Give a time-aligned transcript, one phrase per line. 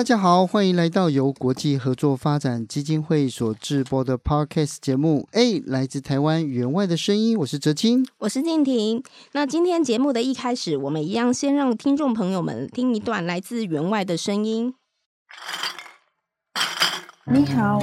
[0.00, 5.28] 大家好，欢迎来到由国际合作发展基金会所制播的 Podcast 节目。
[5.32, 9.02] 哎，来自台湾员外的声音，我是哲青，我是静婷。
[9.32, 14.72] 那今天节目的一开始，我们一样先让听众朋友们听一段来自员外的声音。
[17.30, 17.78] 你好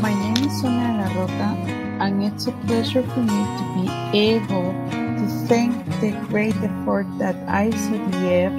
[0.00, 1.54] ，My name is Sonia La Roca,
[2.00, 4.72] and it's a pleasure for me to be able
[5.18, 8.50] to thank the great effort that ICDF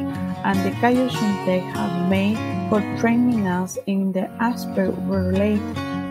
[0.44, 2.38] and the Cayo Shuntech have made.
[2.72, 5.59] For training us in the aspect related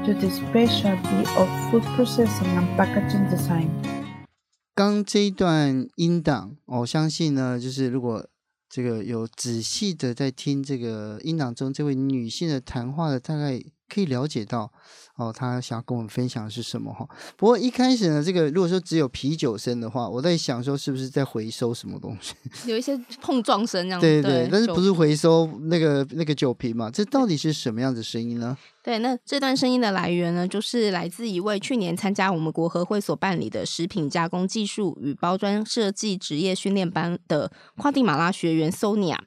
[0.05, 3.71] to the specialty of food processing and packaging design。
[4.75, 8.29] 刚这一段音档，我相信呢，就是如果
[8.69, 13.59] 这个有仔细的在听这个音档中这位女性的谈话的，大概
[13.93, 14.71] 可以了解到。
[15.17, 17.07] 哦，他想要跟我们分享的是什么哈？
[17.37, 22.33] 不过一开始呢，这个如果说只有啤酒声的话，我在想说是不是在回收什么东西？
[22.71, 24.07] 有一些碰撞声这样子。
[24.07, 26.91] 对对对，但是不是回收那个那个酒瓶嘛？
[26.91, 28.57] 这到底是什么样子声音呢？
[28.83, 39.19] 对，那这段声音的来源呢，就是来自一位去年参加我们国合会所办理的食品加工技术与包装设计职业训练班的瓜地马拉学员 Sonia。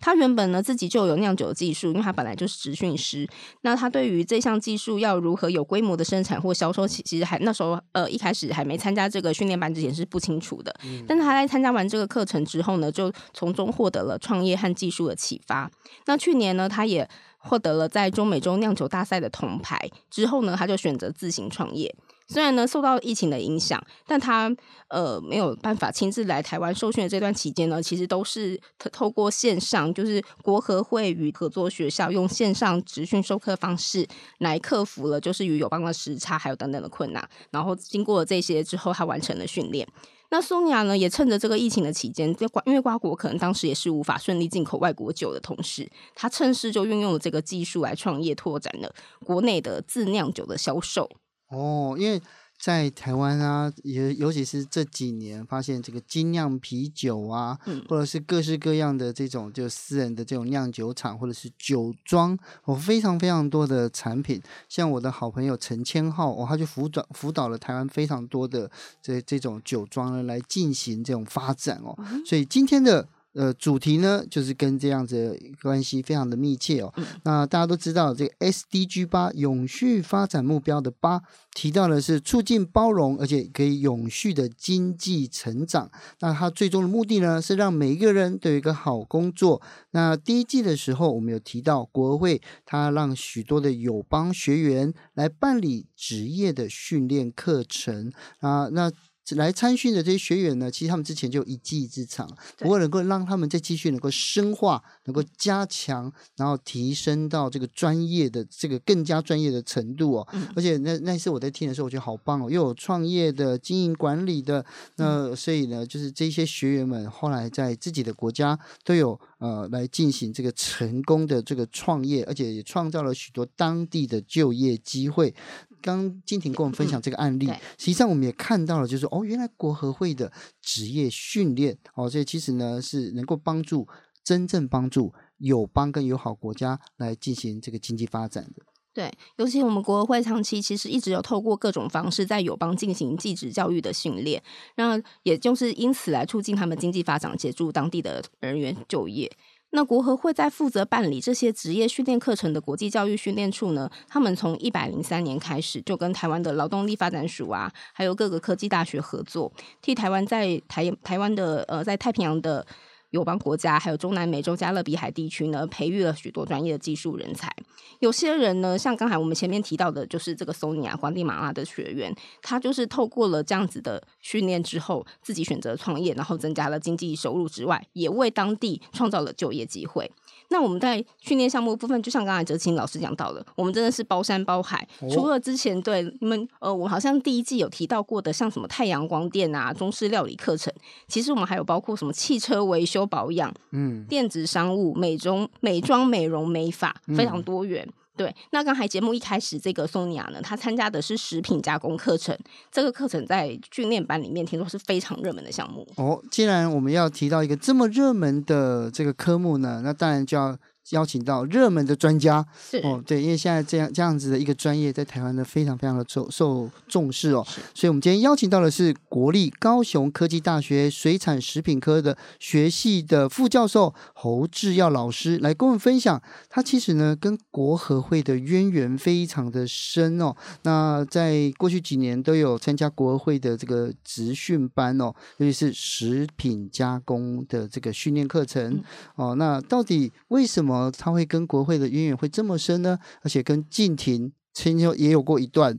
[0.00, 3.28] 他原本呢自己就有酿酒技术，因为他本来就是职训师。
[3.60, 10.74] 那他对于这项技术要如何有规模的生产或销售，其实还那时候呃一开始还没参加这个训练班之前是不清楚的。
[10.84, 11.04] 嗯。
[11.06, 15.70] 但是他在参加完这个课程之后呢，就从中获得了创业和技术的启发。
[16.06, 19.78] 那去年呢，他也获得了在中美洲酿酒大赛的铜牌。
[20.10, 21.94] 之后呢，他就选择自行创业。
[22.32, 24.48] 虽然呢受到疫情的影响，但他
[24.86, 28.58] 呃没有办法亲自来台湾受训的这段期间呢，其实都是
[28.92, 34.06] 透过线上，就是国合会与合作学校用线上直训授课方式
[34.38, 39.84] 来克服了就是与友邦的时差还有等等的困难，然后经过了这些之后，他完成了训练。
[40.32, 51.10] 那宋雅呢也趁着这个疫情的期间，在瓜因为瓜果可能当时也是无法顺利进口外国酒的同时，他趁势就运用了这个技术来创业，拓展了国内的自酿酒的销售。
[51.50, 52.20] 哦，因为
[52.58, 64.42] 在台湾啊，也尤其是这几年，发现这个精酿啤酒啊，嗯、或者是各式各样的这种就私人的这种酿酒厂，或者是酒庄，哦，非常非常多的产品。
[64.68, 71.94] 像我的好朋友陈千浩，哦，他就辅导辅导了台湾非常多的这这种酒庄呢，来进行这种发展哦。
[71.98, 73.08] 嗯、所以今天的。
[73.32, 76.92] 呃，主题呢，就是跟这样子关系非常的密切哦。
[76.96, 81.22] 嗯、那大家都知道，这个 SDG 八永续发展目标的八
[81.54, 85.88] 提到的是促进包容，而且可以永续的经济成长。
[86.18, 89.62] 那它最终的目的呢，是让每一个人都有一个好工作。
[89.92, 98.90] 那第一季的时候，我们有提到国合会，它让许多的友邦学员来办理职业的训练课程啊，那。
[99.36, 110.28] 来参训的这些学员呢，其实他们之前就有一技之长，不过能够让他们再继续能够深化、能够加强，然后提升到这个专业的这个更加专业的程度哦。
[110.32, 114.64] 嗯、而且那那次我在听的时候，我觉得好棒哦，又有创业的、经营管理的，
[114.96, 125.32] 那所以呢，就是这些学员们后来在自己的国家都有呃来进行这个成功的这个创业，而且也创造了许多当地的就业机会。
[125.80, 133.86] 刚金婷跟我们分享这个案例，嗯、实际上我们也看到了，就是哦，原来国合会的职业训练哦，这其实呢是能够帮助
[134.22, 138.62] 真正帮助友邦跟友好国家来进行这个经济发展的。
[138.92, 144.42] 对，尤其我们国合会长期其实一直有透过各种方式在友邦进行技职教育的训练，
[144.76, 149.30] 那也就是因此来促进他们经济发展，协助当地的人员就业。
[149.70, 162.66] 那国合会在负责办理这些职业训练课程的国际教育训练处呢，他们从一百零三年开始就跟台湾的劳动力发展署啊，还有各个科技大学合作，替台湾在台台湾的呃在太平洋的。
[163.10, 167.54] 友邦国家还有中南美洲加勒比海地区呢，培育了许多专业的技术人才。
[167.98, 180.10] 有些人呢，像刚才我们前面提到的，就是这个 Sonia 瓜地马拉的学员，他就是透过了这样子的训练之后，自己选择创业，然后增加了经济收入之外，也为当地创造了就业机会。
[180.50, 184.86] 那我们在训练项目部分，就像刚才哲青老师讲到的，我们真的是包山包海。
[185.00, 190.72] 哦、除了之前对你们呃，我好像第一季有提到过的，像什么太阳光电啊、中式料理课程，
[191.08, 197.86] 其实我们还有包括什么汽车维修保养、嗯，电子商务、美妆、美妆、美容、美发，非常多元。
[197.86, 202.36] 嗯对，那刚才节目一开始，这个索尼娅呢，她参加的是食品加工课程，
[202.70, 205.88] 这个课程在训练班里面听说是非常热门的项目。
[205.96, 210.54] 哦，既然我们要提到一个这么热门的这个科目呢，那当然就要。
[210.90, 212.78] 邀请到热门的专家是。
[212.78, 238.82] 哦，对，因为现在这样这样子的一个专业在台湾呢，非常非常的受受重视哦，所以我们今天邀请到的是国立高雄科技大学水产食品科的学系的副教授侯志耀老师来跟我们分享，他其实呢跟国合会的渊源非常的深哦，那在过去几年都有参加国合会的这个职训班哦，尤其是食品加工的这个训练课程、嗯、
[239.16, 240.79] 哦，那到底为什么？
[240.96, 242.96] 他会跟国会的渊源会这么深呢？
[243.24, 245.76] 而且跟静婷曾经也有过一段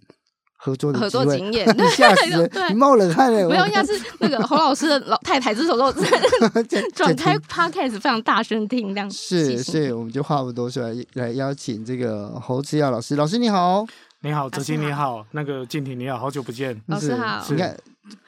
[0.58, 1.66] 合作的合作经验，
[1.96, 2.52] 吓死人！
[2.70, 3.48] 你冒冷汗了。
[3.50, 5.78] 没有，应该是那个侯老师的老太太这时候
[6.94, 13.16] 转开 podcast 非常大声听，这样是，所以我们就话不多说，来来邀请这个侯志耀老师。
[13.16, 13.84] 老师你好，
[14.22, 17.44] 你好，泽清你好，那个静婷你好，好久不见，老师好。
[17.50, 17.76] 你看，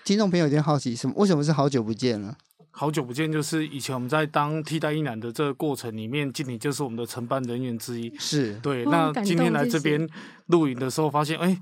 [0.03, 1.13] 听众朋友有点好奇，什么？
[1.17, 2.35] 为什么是好久不见了？
[2.75, 8.11] 好久不见，就是以前我们在当替代一男的这个过程里面，经理就是我们的承办人员之一。
[8.17, 8.83] 是对。
[8.85, 10.09] 那今天来这边
[10.47, 11.61] 录影的时候，发现哎、欸，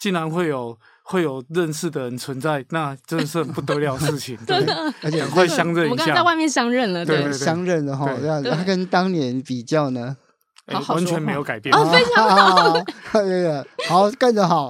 [0.00, 4.36] 竟然会有会有认识的人存在，那真的是很不得了事情。
[4.44, 4.56] 对，
[5.02, 5.90] 而且快相认一下。
[5.90, 8.12] 我们刚在外面相认了，对，相认了哈。
[8.20, 10.16] 这样子，他跟当年比较呢？
[10.68, 12.72] 欸、完全没有改变哦，非常好，
[13.12, 14.68] 对的，好干得好，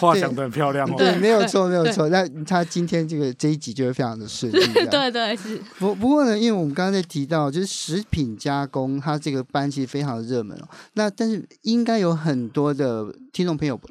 [0.00, 2.08] 话讲的很漂亮哦，对，没有错，没有错。
[2.08, 4.58] 那他今天这个这一集就会非常的顺利，
[4.90, 5.56] 对对是。
[5.78, 10.68] 不不过呢，因为我们刚刚在提到，就是食品加工，它这个班其实非常的热门哦。
[10.94, 13.88] 那但是应该有很多的听众朋友不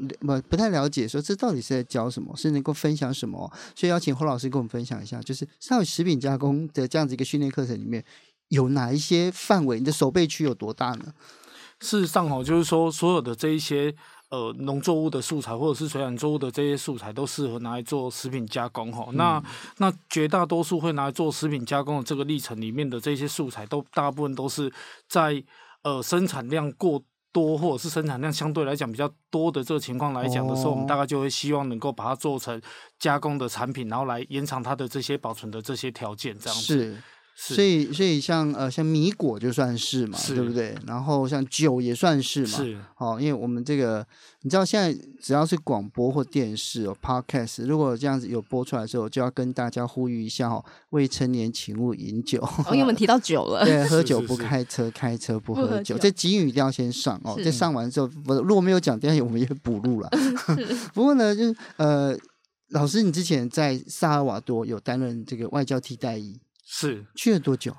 [0.49, 3.49] 不太了解，说这到底是在教什么，是能够分享什么？
[3.75, 8.03] 所以邀请侯老师跟我们分享一下，就是上食品加工的这样子一个训练课程里面。
[8.49, 9.79] 有哪一些范围？
[9.79, 11.13] 你的守备区有多大呢？
[11.79, 13.95] 事实上，哦，就是说，所有的这一些
[14.29, 18.91] 呃农作物的素材，或者是水产作物的这些素材，都适合拿来做食品加工。
[18.91, 19.43] 哈、嗯，那
[19.77, 24.69] 那绝大多数会拿来做食品加工的这个历程里面的这些素材，都大部分都是
[25.07, 25.41] 在
[25.83, 27.01] 呃生产量过
[27.31, 32.61] 多，或者是生产量相对来讲比较多的这个情况来讲的时候，哦、我们大概就会希望能够把它做成
[32.99, 37.01] 加工的产品，然后来延长它的这些保存的这些条件，这样子。
[37.41, 37.55] 是。
[37.55, 40.75] 所以，所以像呃，像米果就算是嘛，是对不对？
[40.85, 43.17] 然后像酒也算是嘛，是哦。
[43.17, 44.05] 因为我们这个，
[44.41, 52.41] 你知道，现在只要是广播或电视哦，Podcast，如果这样子有播出来的时候，就要跟大家呼吁一下哦，未成年请勿饮酒。
[52.41, 55.69] 哦，因为我们提到酒了， 对，喝酒不开车，是是是开车不喝酒。
[55.69, 57.39] 喝酒这警语一定要先上哦。
[57.41, 60.09] 这上完之后，不，如果没有讲，等下我们也会补录了。
[60.93, 62.17] 不过呢，就呃，
[62.71, 66.39] 老师，你之前在萨尔瓦多有担任这个外交替代役，
[66.71, 67.75] 是去了多久？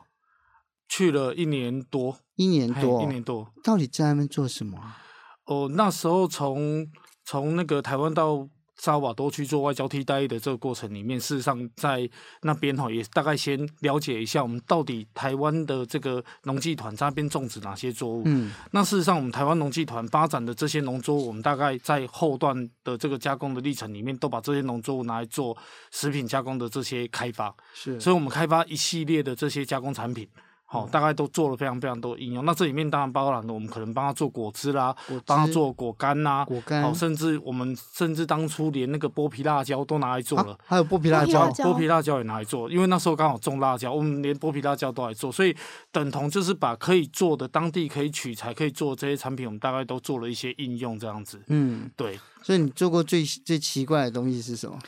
[0.89, 4.99] 去了一年多，一年多，一年多，到底在那边做什么啊？
[5.45, 6.89] 哦，那时候从
[7.25, 8.49] 从那个台湾到
[8.81, 12.09] 萨尔瓦多去做外交替代役的这个过程里面，事实上在
[12.41, 18.23] 那边哈也大概先了解一下我们到底台湾的这个农技团在那边种植哪些作物。
[18.25, 25.55] 嗯，那事实上我们台湾农技团发展的这些农作物，我们大概在后段的这个加工的历程里面，都把这些农作物拿来做
[25.91, 27.55] 食品加工的这些开发。
[27.75, 30.27] 是，所以我们开发一系列的这些加工产品。
[30.73, 32.45] 好，大概都做了非常非常多应用。
[32.45, 34.95] 那这里面当然包含了我们可能帮他做果汁啦，
[35.27, 36.81] 帮他做果干呐，果干。
[36.81, 40.57] 好，甚至我们甚至当初连那个剥皮辣椒都拿来做了。
[40.65, 45.53] 还有剥皮辣椒，剥皮辣椒也拿来做，因为那时候刚好种辣椒，我们连剥皮辣椒都来做，所以
[45.91, 51.43] 等同就是把可以做的当地可以取材可以做这些产品，我们大概都做了一些应用这样子。
[51.49, 52.17] 嗯，对。
[52.45, 54.79] 所以你做过最最奇怪的东西是什么？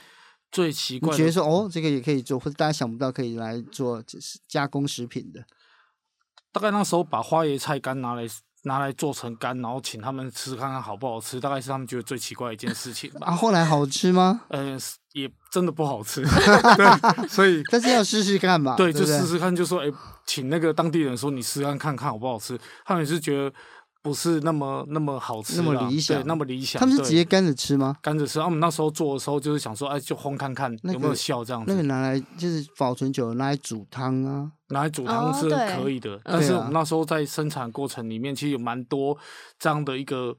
[0.52, 4.00] 最奇怪的，你觉得说哦，这个也可以做，或者大家想不到可以来做
[4.46, 5.42] 加工食品的。
[6.52, 8.22] 大概那时候把花椰菜干拿来
[8.64, 13.26] 拿来做成干，然后请他们吃看看好不好吃，大概是他们觉得最奇怪的一件事情吧。
[13.26, 14.42] 啊，后来好吃吗？
[14.48, 14.78] 呃，
[15.12, 16.22] 也真的不好吃，
[16.76, 18.76] 对，所以但是要试试看吧。
[18.76, 19.94] 对，对对就试试看，就说哎、欸，
[20.26, 23.52] 请那个当地人说你试看看看好不好吃，他们也是觉得。
[24.02, 26.80] 不是那么那么好吃，那么理想，对那么理想。
[26.80, 27.96] 他们是直接干着吃吗？
[28.02, 28.40] 干着吃。
[28.40, 31.70] 啊，我们那时候做的时候就是想说，哎，就烘看看有没有效这样子。
[31.70, 36.20] 那个拿来就是保存久了，拿来煮汤啊，拿来煮汤是可以的。
[36.24, 39.16] 但是我们那时候在生产过程里面，其实有蛮多
[39.58, 40.34] 这样的一个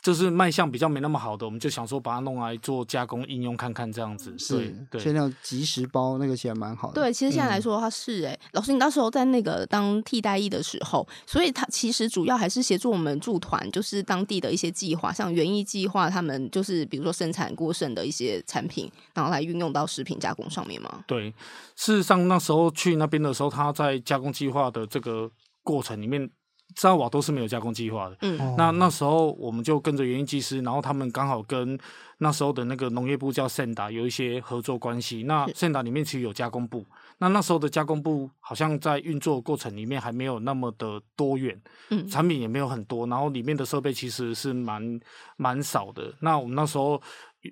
[0.00, 4.32] 就是卖相比较没那么好的，我们就想说把它弄来做加工应用看看这样子。
[4.38, 6.94] 是对，对所以那种即时包那个其实蛮好的。
[6.94, 21.04] 对，其实现在来说的话是哎、欸，嗯、老师，你到时候在那个当替代役的时候，所以他其实主要还是协助我们驻团，就是当地的一些计划，像园艺计划，他们就是比如说生产过剩的一些产品，然后来运用到食品加工上面吗？
[21.08, 21.30] 对，
[21.74, 25.28] 事实上那时候去那边的时候，他在加工计划的这个
[25.64, 26.30] 过程里面。
[26.78, 31.76] 沙瓦都是没有加工计划的，嗯，那那时候我们就跟着园艺技师，然后他们刚好跟
[32.18, 35.24] 那时候的那个农业部叫 Senda 有一些合作关系。
[35.24, 36.86] 那 Senda 里面其实有加工部，
[37.18, 45.00] 那那时候的加工部好像在运作过程里面还没有那么的多元，嗯，产品也没有很多，然后里面的设备其实是蛮
[45.36, 46.14] 蛮少的。
[46.20, 47.02] 那我们那时候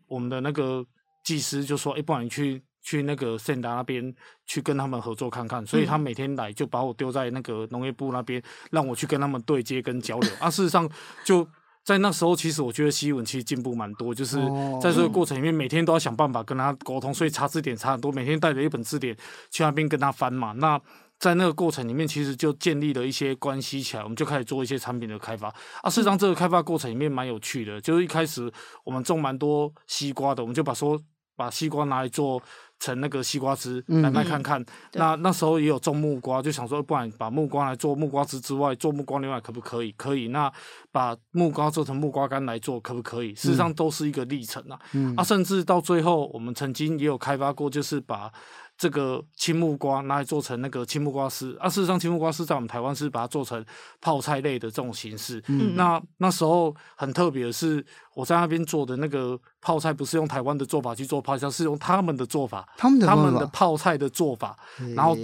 [0.06, 0.86] 我们的那个
[1.24, 4.14] 技师就说：“哎，不然你去。”去那个圣达那边
[4.46, 8.40] 去跟他们合作看看，所以他每天来就把我丢在那个农业部那边，
[8.70, 10.30] 让我去跟他们对接跟交流。
[10.38, 10.88] 啊，事实上
[11.24, 11.44] 就
[11.82, 14.36] 在那时候，其实我觉得西文其实进步蛮多，就是
[14.80, 19.16] 在这个过程里面，每天都要想办法跟他沟通，所以查字典查很多，每天带着一本字典
[19.50, 20.52] 去那边跟他翻嘛。
[20.52, 20.80] 那
[21.18, 25.48] 在那个过程里面，其实就建立了一些关系起来，我们就开始做一些产品的开发。
[25.82, 28.48] 啊，事实上这个开发过程里面蛮有趣的，就是一开始
[28.84, 30.96] 我们种蛮多西瓜的，我们就把说
[31.36, 32.42] 把西瓜拿来做。
[32.78, 39.90] 成那个西瓜汁来卖看看，嗯、那那时候也有种木瓜，就想说，不然把木瓜来做木瓜汁之外，做木瓜牛奶可不可以？
[39.92, 40.28] 可以。
[40.28, 40.52] 那
[40.92, 43.34] 把木瓜做成木瓜干来做，可不可以？
[43.34, 44.78] 事实上都是一个历程啊。
[44.92, 48.30] 嗯、啊，甚至到最后，我们曾经也有开发过，就是把。
[48.78, 53.64] 这个青木瓜拿来做成那个青木瓜丝啊，事实上青木瓜丝在我们台湾是把它做成
[54.00, 55.42] 泡菜类的这种形式。
[55.48, 64.54] 嗯，那那时候很特别的是，我在那边做的那个泡菜不是用台湾的做法去做泡菜，是用他们的做法，他们的他们的泡菜的做法，
[64.94, 65.16] 然后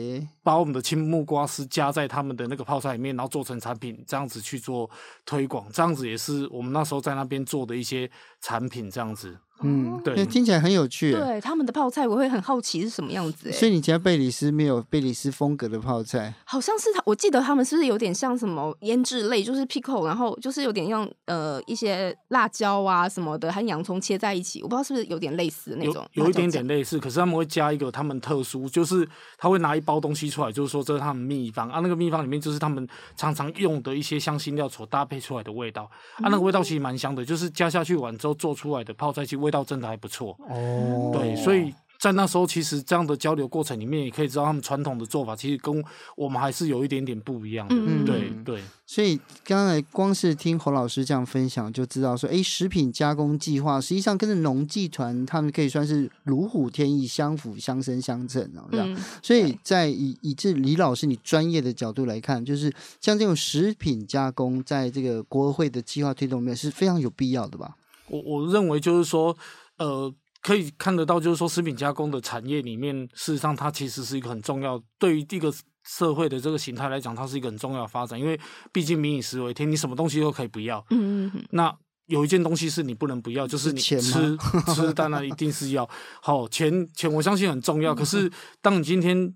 [0.43, 4.89] 把我们的青木瓜丝加在他们的那个泡菜里面，然后做成产品，这样子去做
[5.27, 9.37] 推广，这样子也是我们那时候在那边做的一些产品，这样子。
[9.65, 11.13] 嗯，对，听起来很有趣。
[11.13, 13.51] 对，他们的泡菜，我会很好奇是什么样子。
[13.53, 16.35] 所以你家贝里斯没有贝里斯风格的泡菜？
[16.45, 26.07] 好像是他，我记得他们是不是有点像什么腌制类，就是 pickle，然后就是有点像呃一些辣椒啊什么的，和洋葱切在一起，我不知道是不是有点类似的那种。
[26.15, 40.37] 有，有一点点类似，可是他们会加一个他们特殊，就是他会拿一包东西出来，就是说这是他们秘方啊，那个秘方里面就是他们常常用的一些香辛料所搭配出来的味道啊，那个味道其实蛮香的，就是加下去完之后做出来的泡菜，其实味道真的还不错。
[40.49, 45.85] 哦，对，所以在那时候，其实这样的交流过程里面，也可以知道他们传统的做法，其实跟
[46.17, 47.77] 我们还是有一点点不一样的。
[47.79, 48.61] 嗯，对对。
[48.85, 58.67] 所以刚才光是听侯老师这样分享，就知道说，哎，食品加工计划实际上跟着农技团，他们可以算是如虎添翼，相辅相生相成哦。
[58.73, 67.77] 这样，嗯，所以在以以至李老师你专业的角度来看，就是像这种食品加工，在这个国合会的计划推动里面是非常有必要的吧？
[68.13, 69.37] 我我认为就是说。
[69.79, 75.53] 呃，可以看得到，就是说，食品加工的产业里面，事实上它其实是一个很重要，对于这个
[75.83, 78.21] 社会的这个形态来讲，它是一个很重要的发展。
[78.21, 78.39] 因为
[78.71, 80.79] 毕竟民以食为天，你什么东西都可以不要。
[80.91, 81.45] 嗯嗯嗯。
[81.51, 81.75] 那
[82.07, 85.89] 有一件东西是你不能不要，就是你吃吃，当然一定是要。
[86.21, 87.93] 好，钱钱，我相信很重要。
[87.97, 89.35] 可是当你今天。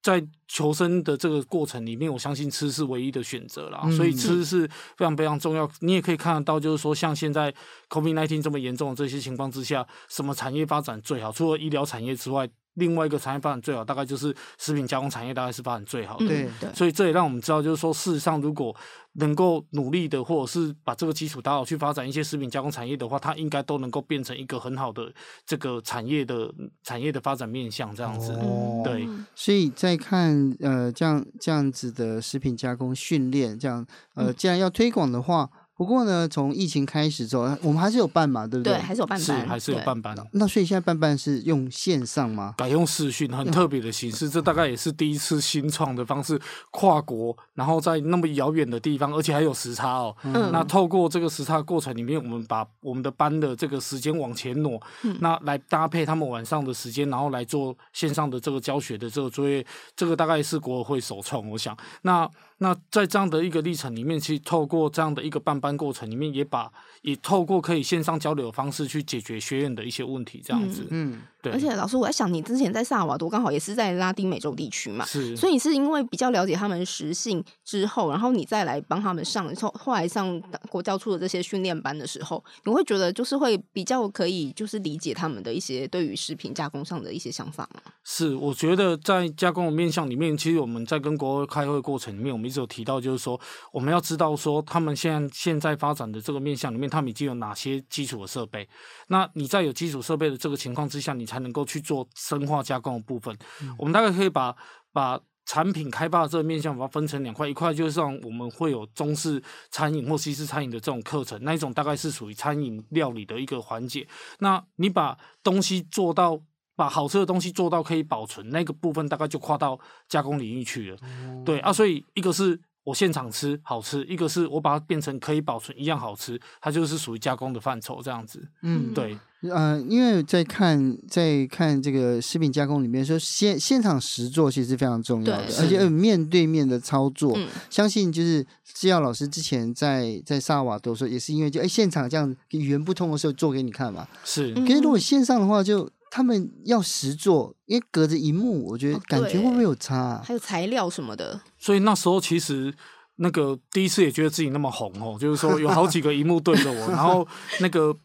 [0.00, 5.70] 在求生的这个过程里面，我相信吃是唯一的选择啦，嗯、所以吃是非常非常重要。
[5.80, 7.54] 你也可以看得到，就是说，像现在
[7.90, 11.30] COVID-19 这么严重的这些情况之下，什么产业发展最好？
[11.30, 12.48] 除了医疗产业之外。
[12.74, 16.28] 另外一个产业发展最好，大概就是食品加工产业，大概是发展最好的。
[16.28, 18.72] 对，所以这也让我们知道，就是说，事实上，如果
[19.14, 25.12] 能够努力的，或者是把这个基础打好，去发展一些食品加工产业的话，它应该都能够变成一个很好的
[25.44, 28.30] 这个产业的产业的发展面向，这样子。
[28.34, 35.50] 哦、对，所以在看呃这样这样子的食品加工训练，这样呃，既然要推广的话。
[35.78, 38.74] 不过呢，从疫情开始之后，我们还是有办嘛，对不对？
[38.74, 40.16] 对，还是有办班，是还是有办班。
[40.32, 42.52] 那所以现在办班是用线上吗？
[42.58, 44.28] 改用视讯，很特别的形式。
[44.28, 46.36] 这大概也是第一次新创的方式，
[46.72, 50.16] 跨国，然后在那么遥远的地方，而且还有时差哦。
[50.24, 50.50] 嗯。
[50.50, 59.64] 那透过这个时差过程里面，我们把我们的班的这个时间往前挪，嗯、那来搭配他们晚上的时间，然后来做线上的这个教学的这个作业。
[59.94, 61.76] 这个大概是国合会首创，我想。
[62.02, 66.70] 那那在这样的一个历程里面，其实透过这样的一个办班过程里面，也把
[67.02, 70.82] 也透过可以线上交流的方式去解决学院的一些问题，这样子。
[70.90, 71.12] 嗯。
[71.12, 75.36] 嗯对而且老师，我在想，你之前在萨瓦多刚好也是在拉丁美洲地区嘛，是。
[75.36, 87.82] 所以你是因为比较了解他们实性之后，然后你再来帮他们上，后后来上国教处的这些训练班的时候，你会觉得就是会比较可以就是理解他们的一些对于食品加工上的一些想法吗？
[88.02, 93.40] 是，我觉得在加工的面向里面，其实我们在跟国开会过程里面，我们们一直有提到，就是说
[93.72, 98.68] 我们要知道说他们现在现在发展的这个面向里面，他们已经有哪些基础的设备。
[99.08, 103.36] 那你在有基础设备的这个情况之下，你才能够去做深化加工的部分。
[103.62, 104.56] 嗯、我们大概可以把
[104.92, 105.20] 把。
[105.50, 114.06] 产品开发的这个面向，把它分成两块，一块就是像我们会有中式餐饮或西式餐饮的这种课程，那一种大概是属于餐饮料理的一个环节。
[114.40, 116.38] 那你把东西做到，
[116.78, 119.76] 把好吃的东西做到可以保存，那个部分大概就跨到
[120.08, 120.96] 加工领域去了。
[121.02, 122.60] 嗯、对啊，所以一个是。
[122.84, 128.42] 我现场吃好吃，一个是我把它变成可以保存一样好吃，它就是属于加工的范畴这样子。
[128.62, 144.08] 嗯，对，呃，因为在看在看这个食品加工里面说现现场实做其实是非常重要的，而且面对面的操作，嗯、相信就是制药老师之前在在萨瓦多说也是因为就哎现场这样语言不通的时候做给你看嘛。
[144.24, 145.86] 是，可是如果线上的话就。
[146.10, 150.22] 他们要实做，因为隔着荧幕，我觉得感觉会不会有差啊？
[150.24, 151.40] 还有材料什么的。
[151.58, 152.74] 所以那时候其实
[153.16, 157.26] 那个第一次也觉得自己那么红哦，就是说有好几个荧幕对着我， 然后
[157.60, 157.96] 那个。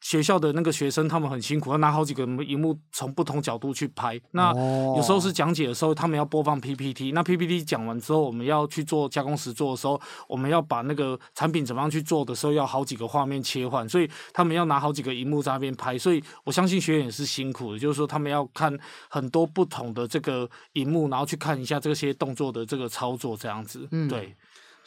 [0.00, 4.20] 学校的那个学生，他们很辛苦，要拿好几个荧幕从不同角度去拍。
[4.30, 4.52] 那
[4.96, 7.12] 有时候是讲解的时候，他们要播放 PPT。
[7.12, 13.88] 那 PPT 讲完之后，我们要去做加工实做的时候，我们要把那个产品怎么样去做的时候，要好几个画面切换。
[13.88, 15.98] 所以他们要拿好几个荧幕在那边拍。
[15.98, 18.76] 所以我相信学员也是辛苦的，就是说他们要看
[19.08, 23.88] 很多不同的这个荧幕，然后去看一下这些动作的这个操作，这样子。
[23.90, 24.34] 嗯，对。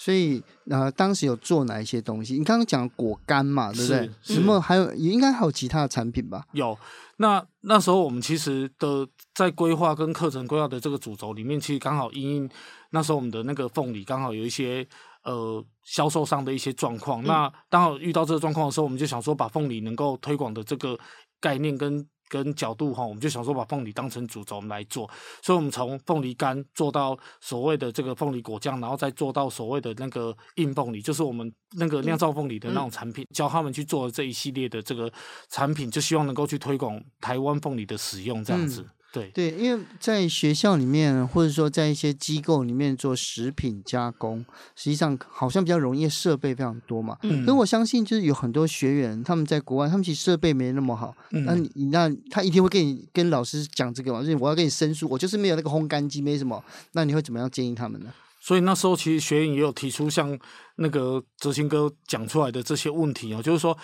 [0.04, 2.36] 所以，呃，当时有做哪一些东西？
[2.36, 4.10] 你刚刚讲果干嘛，对不对？
[4.24, 6.44] 什么还有也，应该还有其他的产品吧？
[6.54, 6.76] 有。
[7.18, 12.50] 那那时候我们其实的在规划跟课程规划的这个主轴里面，其实刚好因应
[12.90, 14.84] 那时候我们的那个凤梨刚好有一些
[15.24, 17.22] 呃销售上的一些状况。
[17.22, 20.98] 嗯、那刚好遇到这个状况的时候，我们就想说把凤梨能够推广的这个
[21.40, 22.04] 概念跟。
[22.32, 25.10] 跟角度哈，我们就想说把凤梨当成主轴，我们来做。
[25.42, 35.12] 所以，我们从凤梨干做到所谓的这个凤梨果酱，然后再做到所谓的那个硬凤梨，就是我们那个酿造凤梨的那种产品，教他们去做这一系列的这个
[35.50, 38.88] 产品，就希望能够去推广台湾凤梨的使用，这样子。
[39.14, 47.18] 对对，因为在学校里面，或者说在一些机构里面做食品加工，实际上好像比较容易，设备非常多嘛。
[47.24, 51.14] 嗯，所以我相信就是有很多学员他们在国外，他们其实设备没那么好。
[51.32, 56.64] 嗯，那你那他一定会跟你跟老师讲这个嘛，就是我要跟你申诉，我就是没有那个烘干机，没什么。
[56.94, 58.14] 那你会怎么样建议他们呢？
[58.40, 60.40] 所以那时候其实学员也有提出像
[60.78, 63.78] 那个哲兴哥讲出来的这些问题哦，就是说。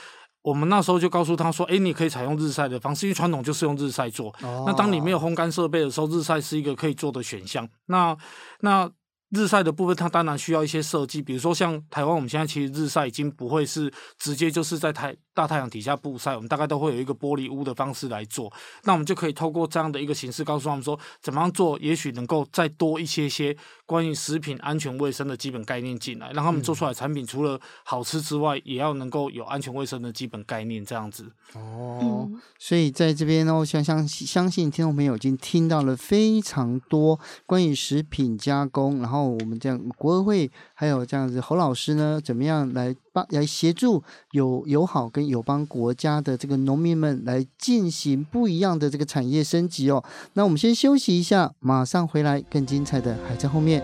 [0.48, 4.28] 我们那时候就告诉他说：“哎，你可以采用日晒的方式，因为传统就是用日晒做。
[4.42, 4.66] Oh.
[4.66, 7.68] 那当你没有烘干设备的时候，日晒是一个可以做的选项。
[7.88, 8.16] 那
[8.62, 8.90] 那。”
[9.32, 18.50] 日晒的部分，它当然需要一些设计，比如说像台湾，我们现在其实日晒已经不会是直接就是在太大太阳底下曝晒，我们大概都会有一个玻璃屋的方式来做。
[18.86, 23.54] 那我们就可以透过这样的一个形式，告诉他们说怎么样做，也许能够再多一些些
[23.88, 31.32] 关于食品安全卫生的基本概念进来，让他们做出来的产品除了好吃之外，也要能够有安全卫生的基本概念，这样子。
[31.56, 39.38] 哦，所以在这边呢，我相相相信听众朋友已经听到了非常多关于食品加工，然后。
[39.38, 42.94] 我们这样国合会还有这样子侯老师呢，怎么样来
[43.30, 50.04] 来协助友友好跟友邦国家的这个农民们来进行不一样的这个产业升级哦？
[50.34, 53.84] 那我们先休息一下，马上回来，更精彩的还在后面。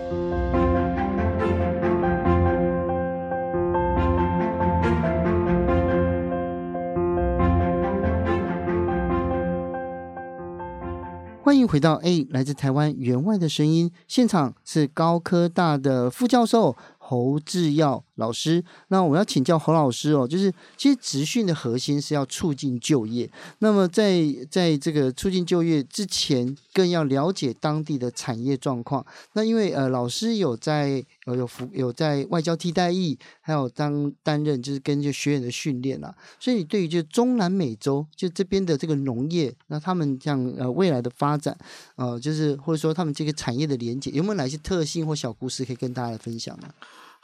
[11.46, 23.30] 欢迎回到 A 来自台湾援外的声音现场，是高科大的副教授侯志耀老师，那我要请教侯老师哦，就是其实职训的核心是要促进就业。
[23.60, 29.04] 那么在在这个促进就业之前，更要了解当地的产业状况。
[29.34, 36.14] 那因为呃，老师有在呃有服有在外交替代役，还有当担任就是跟着学员的训练啦。
[36.40, 41.58] 所以你对于就中南美洲就这边的这个农业，那他们这样呃未来的发展，
[41.96, 46.68] 呃，就是或者说他们这个产业的连接，有没有哪些特性或小故事可以跟大家来分享呢？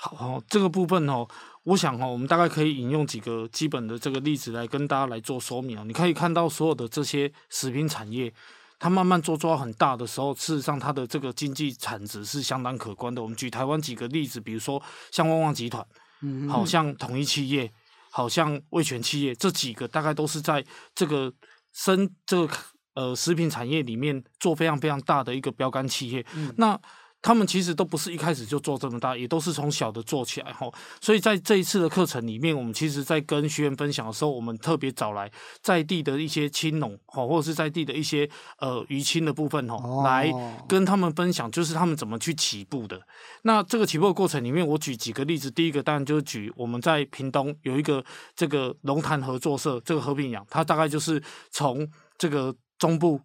[0.01, 1.27] 好，这个部分哦，
[1.63, 5.83] 我想哦，我们大概可以引用几个基本的这个例子来跟大家来做说明哦。
[5.85, 8.33] 你可以看到所有的这些食品产业，
[8.79, 13.21] 它慢慢做做到很大的时候，事实上它的这个经济产值是相当可观的。
[13.21, 14.81] 我们举台湾几个例子，比如说
[15.12, 15.85] 像旺旺集团，
[16.21, 17.69] 嗯，好像统一企业，
[18.09, 20.63] 好像味全企业，这几个大概都是在
[20.95, 21.33] 这个
[21.73, 22.53] 生这个
[22.93, 26.25] 呃食品产业里面做非常非常大的一个标杆企业。
[26.35, 26.79] 嗯、那
[27.21, 30.71] 他们其实都不是一开始就做这么大，也都是从小的做起来哈。
[31.01, 35.29] 所以在这一次的课程里面，我们其实在跟学员分享的时候，我们特别找来
[35.62, 38.29] 在地的一些青农哈，或者是在地的一些
[38.60, 40.32] 呃渔青的部分哈，来
[40.67, 43.01] 跟他们分享，就是他们怎么去起步的。
[43.41, 45.49] 那这个起步的过程里面，我举几个例子。
[45.49, 48.01] 第一个当然就是举我们在屏东有一个
[48.36, 51.86] 这个龙潭合作社，这个和平养，它大概就是从
[52.17, 53.19] 这个中部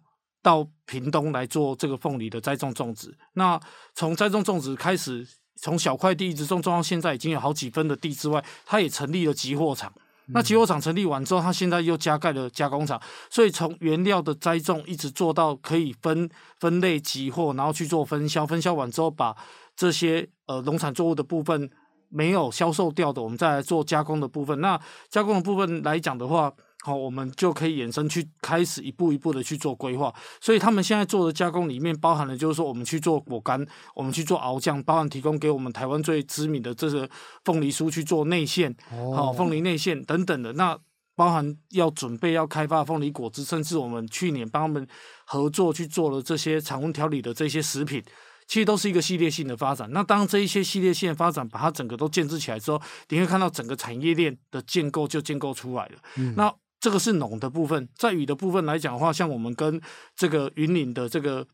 [0.45, 3.11] 到屏东来做这个凤梨的栽种种植。
[3.33, 3.59] 那
[3.95, 9.91] 从栽种种植开始，从小块地一直种种到现在已经有好几分的地之外，它也成立了集货场。
[10.27, 16.29] 那集货场成立完之后，它现在又加盖了加工厂，所以从原料的栽种一直做到可以分
[16.59, 18.45] 分类集货，然后去做分销。
[18.45, 19.35] 分销完之后，把
[19.75, 21.67] 这些呃农产作物的部分
[22.09, 24.61] 没有销售掉的，我们再来做加工的部分。
[24.61, 24.79] 那
[25.09, 26.53] 加工的部分来讲的话，
[26.85, 30.13] 好，我们就可以衍生去开始一步一步的去做规划。
[30.39, 37.09] 所以他们现在做的加工里面，包含了就是说，我们去做果干，我们去做熬酱，包含提供给我们台湾最知名的这个
[37.43, 38.75] 凤梨酥去做内馅，
[39.15, 40.53] 好，凤梨内馅等等的。
[40.53, 40.77] 那
[41.15, 44.87] 包含要准备要开发凤梨果汁，甚至我们去年帮他们
[45.25, 48.03] 合作去做了这些常温调理的这些食品。
[48.47, 49.89] 其实都是一个系列性的发展。
[49.91, 55.93] 那当这一些系列性的发展把它整个都建置起来之后，你会看到整个产业链的建构就建构出来了。
[56.17, 56.53] 嗯、那
[56.85, 59.81] 这个是农的部分，在渔的部分来讲的话，像我们跟
[60.15, 61.47] 这个云岭的这个。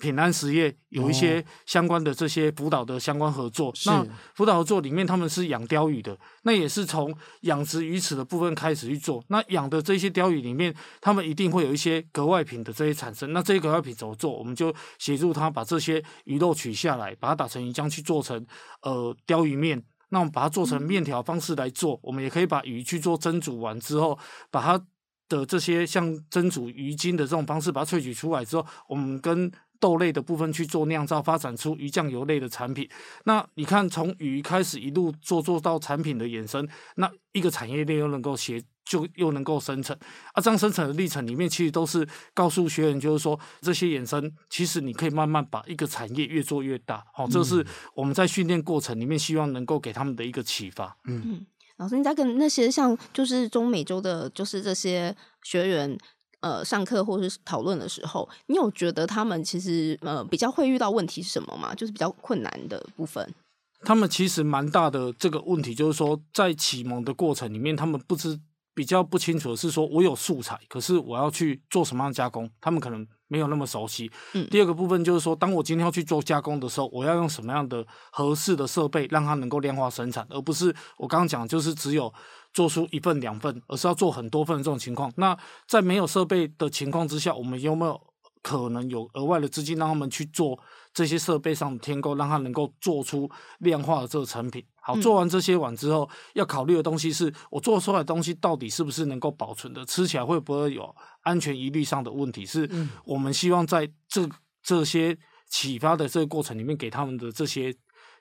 [0.00, 9.20] 品安实业有一些相关的这些辅导的相关合作，哦、那辅导合作里面他们是养鯛鱼的，那也是从养殖鱼池的部分开始去做。
[9.26, 13.32] 那养的这些鯛鱼里面，他们一定会有一些格外品的这些产生。
[13.32, 14.38] 那这些格外品怎么做？
[14.38, 18.46] 我们就协助他把这些鱼肉取下来，把它打成鱼浆去做成
[18.82, 19.82] 呃鲷鱼面。
[20.10, 24.18] 那我们把它做成面条方式来做，我们也可以把鱼去做蒸煮完之后，
[24.50, 24.84] 把它
[25.28, 32.88] 的这些像蒸煮鱼精的这种方式把它萃取出来之后，我们跟豆类的部分去做酿造，发展出鱼酱油类的产品。
[33.24, 36.66] 那你看，从鱼开始一路做做到产品的衍生，
[36.96, 39.96] 那一个产业链又能够协，就又能够生成。
[40.32, 47.04] 啊，这样生成的历程里面，其实都是告诉学员，就是说这些衍生，其实你可以慢慢把一个产业越做越大。
[47.12, 50.96] 好，这是我们在训练过程里面希望能够给他们的一个启发。
[51.04, 51.46] 嗯，嗯，
[51.76, 55.98] 老师，你在跟那些像就是中美洲的，就是这些学员。
[56.40, 61.74] 呃，上课或者是讨论的时候，你有觉得他们其实呃比较会遇到问题是什么吗？
[61.74, 63.34] 就是比较困难的部分。
[63.82, 68.38] 他们其实蛮大的这个问题，就是说在启蒙的过程里面，他们不知
[68.78, 74.08] 比较不清楚的是说，我有素材，可是我要去做什么样的加工，他们可能没有那么熟悉。
[74.34, 74.46] 嗯。
[74.50, 82.14] 第二个部分就是说，当我今天要去做加工的时候，我要用什么样的合适的设备，让它能够量化生产，而不是我刚刚讲就是只有。
[82.54, 85.12] 做出一份两份，而是要做很多份的这种情况。
[85.16, 85.36] 那
[85.68, 88.00] 在没有设备的情况之下，我们有没有
[88.42, 90.58] 可能有额外的资金让他们去做
[90.94, 94.64] 这些设备上的添购，让它能够做出量化的这个成品？
[94.94, 102.46] 好，做完这些碗之后，要考虑的东西是我做出来的东西到底是不是能够保存的，吃起来会不会有安全疑虑上的问题？
[102.46, 102.68] 是
[103.04, 104.28] 我们希望在这
[104.62, 105.16] 这些
[105.50, 107.74] 启发的这个过程里面给他们的这些。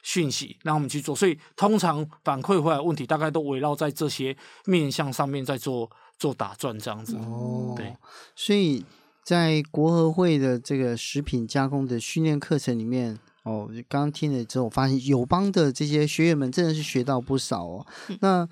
[0.03, 7.17] 讯息让我们去做，所以通常反馈回来的问题大概都围绕在这些面向上面在做做打转这样子。
[7.17, 7.93] 哦，对，
[8.34, 8.86] 所以
[9.23, 17.88] 在国合会的这个食品加工的训练课程里面，哦，刚刚听了之后，我发现友邦的这些学员们真的是学到不少哦。
[18.10, 18.50] 嗯、那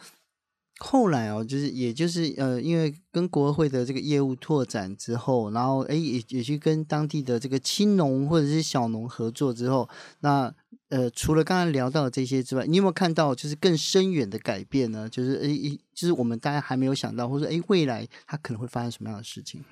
[0.78, 9.88] 后来哦，就是也就是呃，因为跟国合会的这个业务拓展之后，然后哎也也去跟当地的这个青农或者是小农合作之后，
[10.22, 10.54] 那。
[10.90, 15.10] 呃，除了刚才聊到的这些之外，你有没有看到就是更深远的改变呢？
[15.10, 19.64] 就是诶，就是我们大家还没有想到，或者说诶，未来它可能会发生什么样的事情？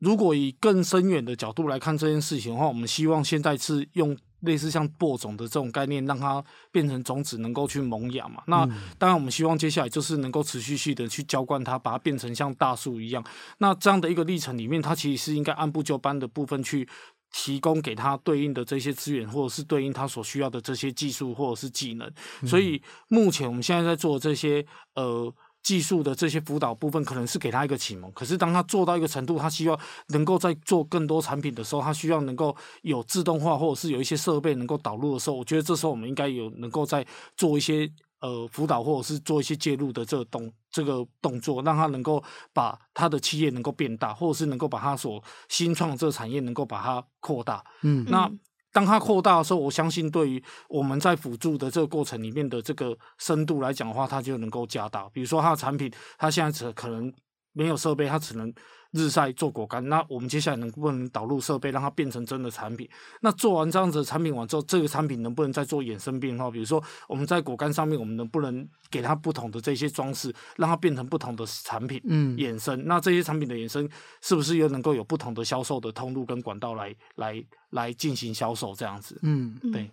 [0.00, 8.42] 如果以更深远的角度来看这件事情的话，我们希望现在是用类似像播种的这种概念，让它变成种子，能够去萌芽嘛。
[8.46, 8.66] 那
[8.98, 13.24] 当然，我们希望接下来就是能够持续性的去浇灌它，把它变成像大树一样。
[13.58, 16.88] 那这样的一个历程里面，它其实是应该按部就班的部分去。
[17.32, 22.12] 提供给他对应的这些资源，或者是对应他所需要的这些技术或者是技能。
[22.44, 28.10] 所以目前我们现在在做这些呃技术的这些辅导部分，可能是给他一个启蒙。
[28.12, 37.90] 可是当他做到一个程度，他需要能够在做更多产品的时候，他需要能够有自动化，或者是有一些设备能够导入的时候，我觉得这时候我们应该有能够在做一些。
[38.22, 47.64] 呃，辅导或者是做一些介入的这个动这个动作，让他能够把他的企业能够变大，或者是能够把他所新创的这个产业能够把它扩大。
[47.80, 48.30] 嗯，那
[48.72, 55.08] 当它扩大的时候，我相信对于我们在辅助的这个过程里面的这个深度来讲的话，它就能够加大。
[55.10, 57.12] 比如说它的产品，它现在只可能
[57.52, 58.52] 没有设备，它只能
[58.92, 62.88] 日晒做果干，那我们接下来能不能导入设备，让它变成真的产品？
[63.20, 66.50] 那做完这样子的产品完之后，这个产品能不能再做衍生变化？
[66.50, 72.00] 比如说我们在果干上面，我们能不能给它不同的这些装饰，让它变成不同的产品？
[72.04, 72.84] 嗯，衍生。
[72.86, 73.88] 那这些产品的衍生，
[74.20, 78.74] 是不是又能够有不同的销售的通路跟管道来来来进行销售？
[78.74, 79.88] 这样子，嗯，对。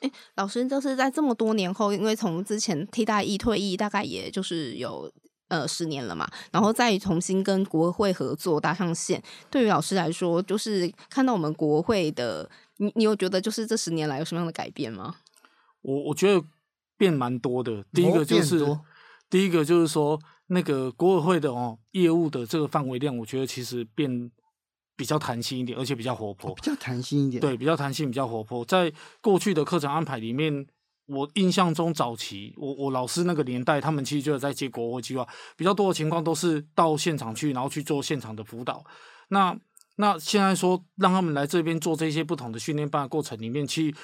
[0.00, 5.12] 哎，老师，就是在这么多年后，因为从之前替代役退役，大概也就是有。
[5.60, 9.22] 呃，十年了嘛，然后再重新跟国会合作搭上线。
[9.48, 15.14] 对于老师来说，就是看到我们国会的，你你有觉得就是这十年来有什么样的改变吗？
[15.82, 16.44] 我我觉得
[16.96, 17.84] 变蛮多的。
[17.92, 18.58] 第一个就是，
[19.30, 24.30] 第一个就是说，那个国委会的哦业务的这个范围量，我觉得其实变
[24.96, 27.40] 比较弹性一点，而且比较活泼，哦，比较弹性一点。
[27.40, 28.64] 对，比较弹性，比较活泼。
[28.64, 30.66] 在过去的课程安排里面。
[31.06, 38.84] 我印象中，早期我我老师那个年代，他们其实就有在接国货计划，比较多的情况都是到现场去，然后去做现场的辅导。
[39.28, 39.56] 那
[39.96, 43.94] 那现在说让他们来这边做这些不同的训练班的过程里面，去。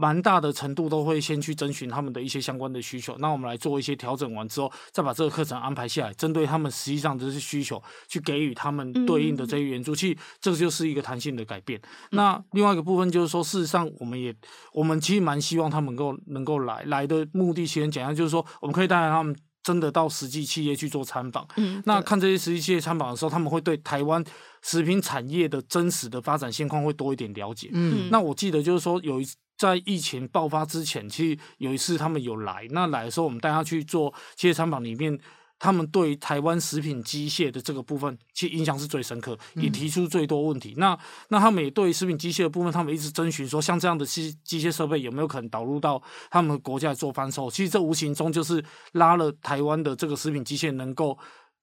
[0.00, 9.96] 蛮大的程度都会先去征询他们的一些相关的需求，那我们来做一些调整完之后，再把这个课程安排下来，针对他们实际上的这些需求，去给予他们对应的这些援助。
[9.96, 11.80] 其实这个就是一个弹性的改变。
[12.12, 14.32] 那另外一个部分就是说，事实上我们也
[14.72, 21.44] 我们其实蛮希望他们能够能够来来的目的，其实很简单，就是说我们可以带领他们真的到实际企业去做参访。
[21.56, 24.24] 嗯，那看这些实际企业参访的时候，他们会对台湾
[24.62, 27.68] 食品产业的真实的发展现况会多一点了解。
[27.72, 29.26] 嗯，那我记得就是说有一。
[29.58, 35.18] 在疫情爆发之前，其实有一次他们有来，那来的时候我们带他去做企业参访，里面
[35.58, 40.74] 他们对台湾食品机械的这个部分，其实印象是最深刻，也提出最多问题。
[40.76, 40.98] 嗯、那
[41.30, 47.50] 那他们也对食品机械的部分，他们一直征询说，像这样的机机械设备有没有可能导入到他们国家做贩售？
[47.50, 51.18] 其实这无形中就是拉了台湾的这个食品机械能够。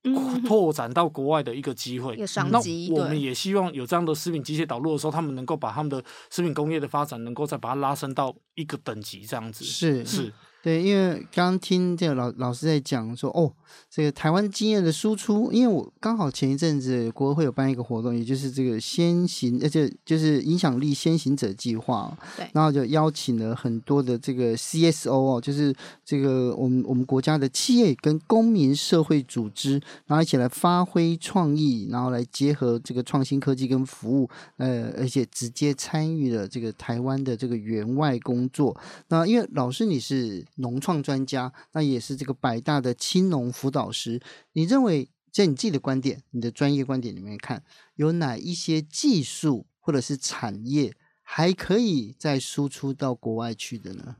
[0.45, 2.15] 拓展到国外的一个机会，
[2.51, 2.59] 那
[2.93, 9.65] 我们也希望有这样的食品机械导入的时候，他们能够把他们的食品工业的发展，能够再把它拉升到一个等级，这样子。
[9.65, 10.05] 是。
[10.05, 10.31] 是。
[10.65, 13.53] 对，因为刚刚听这个老老师在讲说，哦，
[13.87, 25.71] 这个台湾经验的输出，因为我刚好前一阵子国会有办一个活动，也就是这个先行，而且就是影响力先行者计划，对，然后就邀请了很多的这个 CSO 哦，就是
[26.03, 38.75] 这个我们我们国家的企业跟公民社会组织，然后一起来发挥创意，然后来结合这个创新科技跟服务，呃，而且直接参与了这个台湾的这个援外工作。
[39.09, 40.43] 那因为老师你是。
[40.55, 44.21] 农创专家，那也是这个百大的青农辅导师。
[44.53, 47.63] 你认为，在你自己的观点、你的专业观点里面看，
[47.95, 54.15] 有哪一些技术或者是产业还可以再输出到国外去的呢？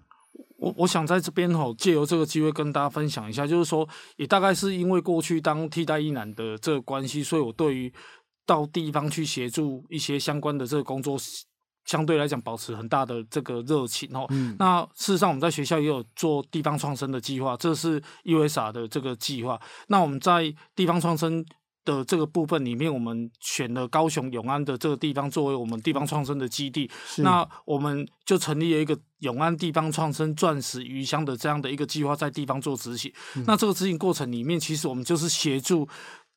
[0.58, 7.93] 我我想在这边吼，借由这个机会跟大家分享一下，就是说，也大概是因为过去当替代役男的这个关系，所以我对于
[8.45, 11.17] 到地方去协助一些相关的这个工作。
[11.86, 14.26] 相对来讲，保持很大的这个热情哦。
[14.30, 19.60] 嗯、那事实上，我们在学校也有做地方创生的计划，这是 USR 的这个计划。
[19.88, 21.45] 那我们在地方创生
[21.84, 26.89] 的这个部分里面，我们选了高雄永安的这个地方作为我们地方创生的基地。
[27.17, 33.13] 那我们就成立了一个永安地方创生钻石鱼乡的这样的一个计划，在地方做执行。
[33.36, 35.88] 嗯、那这个执行过程里面，其实我们就是协助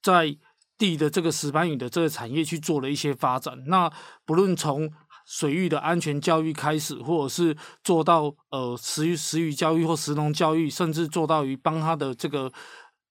[0.03, 0.37] 在
[0.77, 3.55] 地的这个石斑鱼的这个产业去做了一些发展。
[3.67, 3.91] 那
[4.27, 4.89] 不论从
[5.31, 12.51] 水域的安全教育开始，或者是做到呃食鱼食鱼教育或食农教育，甚至做到于帮他的这个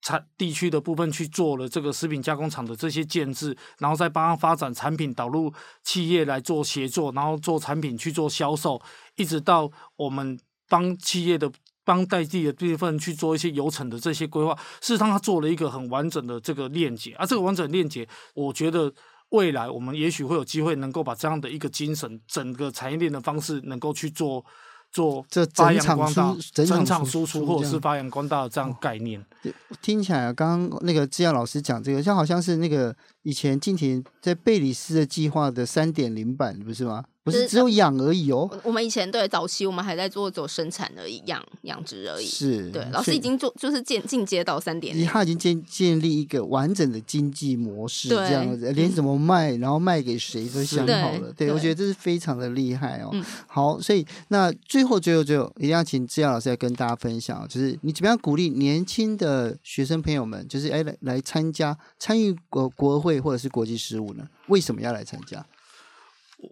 [0.01, 5.53] 产地区的部分去做了这个食品加工厂的这些建制，然后再帮他发展产品导入
[5.84, 8.82] 企业来做协作，然后做产品去做销售，
[9.15, 11.51] 一直到我们帮企业的
[11.86, 18.91] 帮代地的部分去做一些流程的这些规划，事实上他做了一个很完整的这个链接，而、啊、这个完整链接，我觉得。
[19.29, 24.45] 未来我们也许会有机会能够把这样的一个精神，整个产业链的方式能够去做
[24.91, 29.19] 做这发扬光大，整场输出或者是发扬光大的这样概念。
[29.21, 32.95] 哦、听起来刚刚那个志耀老师讲这个，像好像是那个
[33.27, 37.03] 以前近田在贝里斯的计划的三点零版，不是吗？
[37.25, 38.49] 不是只有养而已哦。
[38.63, 42.25] 我们以前对早期我们还在做走生产而已，养养殖而已。
[42.25, 51.33] 是对，老师已经做就是进进阶到三点零，他已经建建立一个完整的经济模式，这样子连怎么卖，然后卖给谁都想好了。
[51.35, 53.11] 对，我觉得这是非常的厉害哦。
[53.45, 64.27] 好，所以那最后最后最后一定要请志耀老师来跟大家分享，就是你怎么样鼓励年轻的学生朋友们，就是哎来来参加参与国国会或者是国际事务呢？
[64.47, 65.45] 为什么要来参加？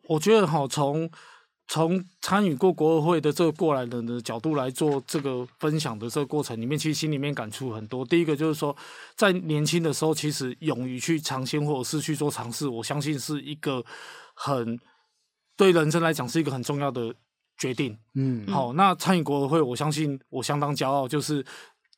[0.07, 1.07] 我觉得哈，从
[1.67, 8.03] 从参与过国合会的这个过来人的角度来做这个分享的这个过程里面，其实心里面感触很多。
[8.03, 8.75] 第一个就是说，
[9.15, 13.83] 在年轻的时候，其实勇于去尝鲜或者是去做尝试，我相信是一个
[14.33, 14.79] 很
[15.55, 17.13] 对人生来讲是一个很重要的
[17.57, 17.95] 决定。
[18.15, 21.45] 嗯，好，那参与国合会，我相信我相当骄傲，就是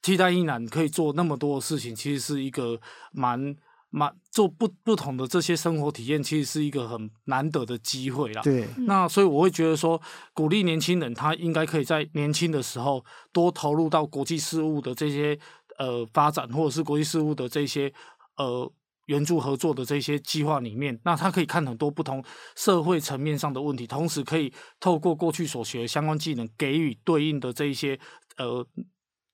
[0.01, 2.79] 替代一男可以做那么多的事情，其实是一个
[3.13, 3.55] 蛮。
[3.89, 8.41] 嘛，做不不同的这些生活体验，其实是一个很难得的机会啦。
[8.43, 9.99] 对，那所以我会觉得说，
[10.31, 15.39] 鼓励年轻人，他应该可以在年轻的时候多投入到国际事务的这些
[15.79, 17.91] 呃发展，或者是国际事务的这些
[18.35, 18.71] 呃
[19.07, 20.99] 援助合作的这些计划里面。
[21.03, 22.23] 那他可以看很多不同
[22.55, 27.99] 社会层面上的问题，同时可以透过过去所学的相关技能，给予对应的这一些
[28.37, 28.63] 呃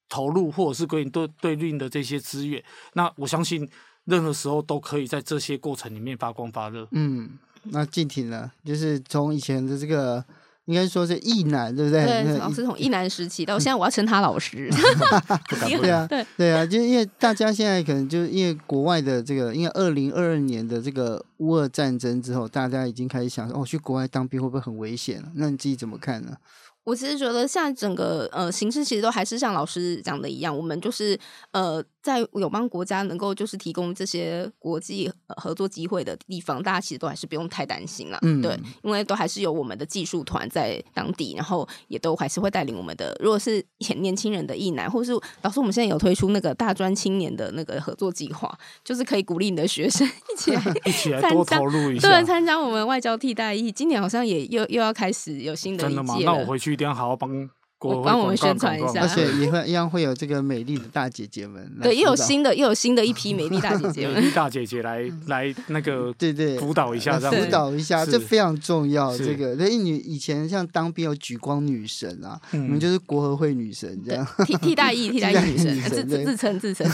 [0.07, 2.63] 投入，或者是给予对对应的这些资源。
[2.93, 3.69] 那我相信。
[4.05, 6.87] 任何时候都可以在这些过程里面发光发热。
[6.91, 7.29] 嗯，
[7.63, 8.51] 那静婷呢？
[8.65, 10.23] 就是从以前的这个，
[10.65, 12.03] 应该说是役男，对不对？
[12.05, 14.69] 对，老师从役男时期到现在，我要称他老师。
[15.81, 25.23] 对啊，对对啊，就因为大家现在可能就是因为国外的这个，因为二零二二年的这个乌俄战争之后，大家已经开始想说，哦，去国外当兵会不会很危险？
[25.35, 26.35] 那你自己怎么看呢？
[26.83, 31.17] 我其实觉得，现在整个呃形势其实都还是像老师讲的一样，我们就是
[31.51, 31.81] 呃。
[32.03, 43.17] 在友邦国家能够就是提供这些国际合作机会的地方，大家其实都还是不用太担心了，嗯，对，因为都还是有我们的技术团在当地，然后也都还是会带领我们的。
[43.21, 43.65] 如果是
[44.01, 53.71] 年轻人的役男，或者是老师，我们现在有推出那个大专青年的那个合作计划，就是可以鼓励你的学生一起来 一起来多投入一下，对，参加我们外交替代役。
[53.71, 56.03] 今年好像也又又要开始有新的一届了。
[56.03, 56.19] 真的吗？
[56.25, 57.49] 那我回去一定要好好帮。
[57.83, 69.15] 我帮我们宣传一下，而且也 会一样会有这个美丽的大姐姐们，对，又有新的又有新的一批美丽大姐姐们， 美丽大姐姐来 来那个对对辅导一下，这样辅导一下，这非常重要。
[69.17, 76.89] 这个，所以你以前像当兵有举光女神啊，你们就是国合会女神这样，替替代役替代役女神自自称自称，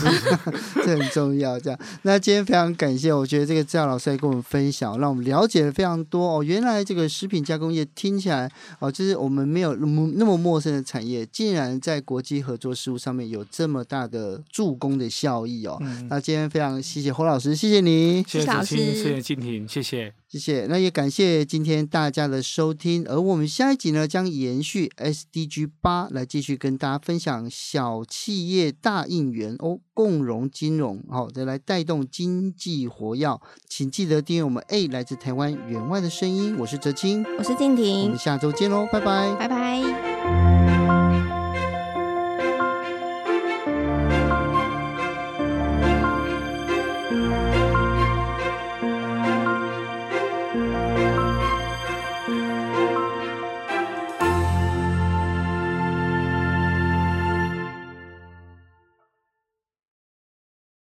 [0.84, 1.58] 这很重要。
[1.60, 6.42] 这样，那今天非常感谢，我觉得这个赵老师来跟我们分享，让我们了解了非常多哦。
[6.42, 11.80] 原来这个食品加工业听起来哦，就是我们没有那么那么陌生的产业，竟然。
[11.80, 20.66] 在国际合作事务上面有这么大的助攻的效益哦，嗯、那今天非常谢谢侯老师，谢谢你，谢谢老师，谢谢静婷，谢谢，谢谢。
[20.68, 40.69] 那也感谢今天大家的收听，而我们下一集呢，将延续 SDG 八来继续跟大家分享小企业大应援哦，共融金融，好、哦，再来带动经济活跃，请记得订阅我们 A 来自台湾员外的声音，我是哲青，我是静婷，我们下周见喽，拜拜，拜拜。